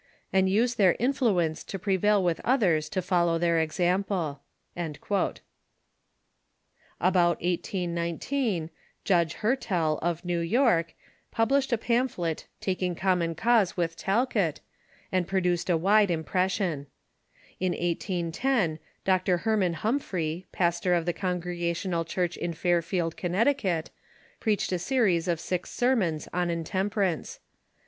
[0.33, 4.41] and use their influence to prevail with others to follow their example."*
[4.75, 5.37] About
[7.43, 8.71] 1819
[9.03, 10.95] Judge Hertell, of New York,
[11.29, 14.59] published a pam phlet taking common cause with Talcott,
[15.11, 16.87] and produced a wide impression.
[17.59, 19.37] In 1810, Dr.
[19.45, 23.91] Heman Humphrey, pastor of the Con gregational Church in Fairfield, Connecticut,
[24.39, 27.39] preached a se ries of six sermons on intemperance.